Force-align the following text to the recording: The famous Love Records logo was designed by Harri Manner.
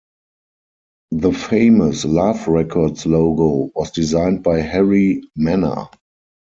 The 1.11 1.31
famous 1.31 2.05
Love 2.05 2.47
Records 2.47 3.05
logo 3.05 3.69
was 3.75 3.91
designed 3.91 4.41
by 4.41 4.63
Harri 4.63 5.21
Manner. 5.35 5.89